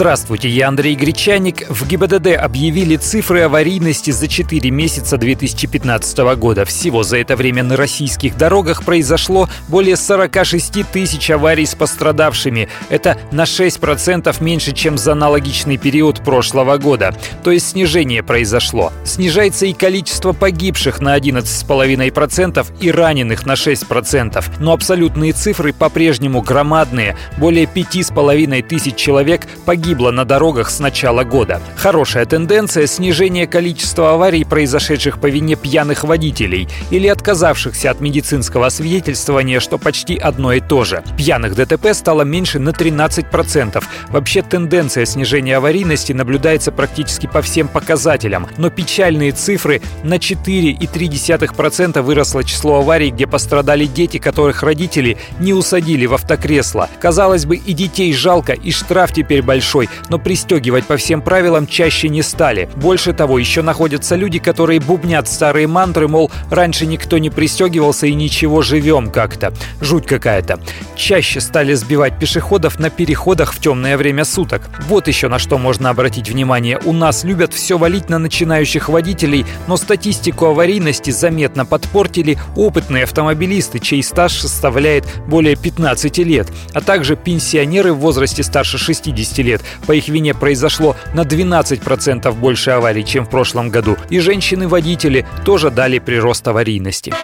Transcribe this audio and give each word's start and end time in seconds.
Здравствуйте, 0.00 0.48
я 0.48 0.68
Андрей 0.68 0.94
Гречаник. 0.94 1.68
В 1.68 1.86
ГИБДД 1.86 2.28
объявили 2.28 2.96
цифры 2.96 3.42
аварийности 3.42 4.10
за 4.12 4.28
4 4.28 4.70
месяца 4.70 5.18
2015 5.18 6.18
года. 6.38 6.64
Всего 6.64 7.02
за 7.02 7.18
это 7.18 7.36
время 7.36 7.64
на 7.64 7.76
российских 7.76 8.38
дорогах 8.38 8.82
произошло 8.82 9.46
более 9.68 9.96
46 9.96 10.90
тысяч 10.90 11.30
аварий 11.30 11.66
с 11.66 11.74
пострадавшими. 11.74 12.70
Это 12.88 13.18
на 13.30 13.42
6% 13.42 14.34
меньше, 14.42 14.72
чем 14.72 14.96
за 14.96 15.12
аналогичный 15.12 15.76
период 15.76 16.24
прошлого 16.24 16.78
года. 16.78 17.14
То 17.44 17.50
есть 17.50 17.68
снижение 17.68 18.22
произошло. 18.22 18.94
Снижается 19.04 19.66
и 19.66 19.74
количество 19.74 20.32
погибших 20.32 21.02
на 21.02 21.14
11,5% 21.14 22.66
и 22.80 22.90
раненых 22.90 23.44
на 23.44 23.52
6%. 23.52 24.44
Но 24.60 24.72
абсолютные 24.72 25.34
цифры 25.34 25.74
по-прежнему 25.74 26.40
громадные. 26.40 27.18
Более 27.36 27.66
5,5 27.66 28.62
тысяч 28.62 28.94
человек 28.94 29.46
погибли 29.66 29.89
погибло 29.90 30.12
на 30.12 30.24
дорогах 30.24 30.70
с 30.70 30.78
начала 30.78 31.24
года. 31.24 31.60
Хорошая 31.76 32.24
тенденция– 32.24 32.86
снижение 32.86 33.48
количества 33.48 34.12
аварий, 34.14 34.44
произошедших 34.44 35.18
по 35.18 35.26
вине 35.26 35.56
пьяных 35.56 36.04
водителей 36.04 36.68
или 36.90 37.08
отказавшихся 37.08 37.90
от 37.90 38.00
медицинского 38.00 38.68
свидетельствования, 38.68 39.58
что 39.58 39.78
почти 39.78 40.16
одно 40.16 40.52
и 40.52 40.60
то 40.60 40.84
же. 40.84 41.02
Пьяных 41.16 41.56
ДТП 41.56 41.88
стало 41.92 42.22
меньше 42.22 42.60
на 42.60 42.70
13%. 42.70 43.82
Вообще 44.10 44.42
тенденция 44.42 45.06
снижения 45.06 45.56
аварийности 45.56 46.12
наблюдается 46.12 46.70
практически 46.70 47.26
по 47.26 47.42
всем 47.42 47.66
показателям, 47.66 48.46
но 48.58 48.70
печальные 48.70 49.32
цифры 49.32 49.82
на 50.04 50.18
4,3% 50.18 52.00
выросло 52.02 52.44
число 52.44 52.78
аварий, 52.78 53.10
где 53.10 53.26
пострадали 53.26 53.86
дети, 53.86 54.18
которых 54.18 54.62
родители 54.62 55.16
не 55.40 55.52
усадили 55.52 56.06
в 56.06 56.14
автокресло. 56.14 56.88
Казалось 57.00 57.44
бы, 57.44 57.56
и 57.56 57.72
детей 57.72 58.12
жалко, 58.12 58.52
и 58.52 58.70
штраф 58.70 59.12
теперь 59.12 59.42
большой, 59.42 59.69
большой, 59.70 59.88
но 60.08 60.18
пристегивать 60.18 60.84
по 60.84 60.96
всем 60.96 61.22
правилам 61.22 61.66
чаще 61.66 62.08
не 62.08 62.22
стали. 62.22 62.68
Больше 62.76 63.12
того, 63.12 63.38
еще 63.38 63.62
находятся 63.62 64.16
люди, 64.16 64.40
которые 64.40 64.80
бубнят 64.80 65.28
старые 65.28 65.68
мантры, 65.68 66.08
мол, 66.08 66.30
раньше 66.50 66.86
никто 66.86 67.18
не 67.18 67.30
пристегивался 67.30 68.08
и 68.08 68.14
ничего, 68.14 68.62
живем 68.62 69.12
как-то. 69.12 69.52
Жуть 69.80 70.06
какая-то. 70.06 70.58
Чаще 70.96 71.40
стали 71.40 71.74
сбивать 71.74 72.18
пешеходов 72.18 72.80
на 72.80 72.90
переходах 72.90 73.52
в 73.52 73.60
темное 73.60 73.96
время 73.96 74.24
суток. 74.24 74.62
Вот 74.88 75.06
еще 75.06 75.28
на 75.28 75.38
что 75.38 75.56
можно 75.56 75.90
обратить 75.90 76.28
внимание. 76.28 76.80
У 76.84 76.92
нас 76.92 77.22
любят 77.22 77.54
все 77.54 77.78
валить 77.78 78.08
на 78.08 78.18
начинающих 78.18 78.88
водителей, 78.88 79.46
но 79.68 79.76
статистику 79.76 80.46
аварийности 80.46 81.10
заметно 81.10 81.64
подпортили 81.64 82.38
опытные 82.56 83.04
автомобилисты, 83.04 83.78
чей 83.78 84.02
стаж 84.02 84.32
составляет 84.32 85.04
более 85.28 85.54
15 85.54 86.18
лет, 86.18 86.48
а 86.74 86.80
также 86.80 87.14
пенсионеры 87.14 87.92
в 87.92 87.98
возрасте 87.98 88.42
старше 88.42 88.76
60 88.78 89.38
лет, 89.38 89.59
по 89.86 89.92
их 89.92 90.08
вине 90.08 90.34
произошло 90.34 90.96
на 91.14 91.22
12% 91.22 92.32
больше 92.32 92.70
аварий, 92.70 93.04
чем 93.04 93.26
в 93.26 93.30
прошлом 93.30 93.70
году. 93.70 93.96
И 94.08 94.20
женщины-водители 94.20 95.26
тоже 95.44 95.70
дали 95.70 95.98
прирост 95.98 96.46
аварийности. 96.48 97.14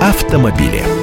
Автомобили. 0.00 0.99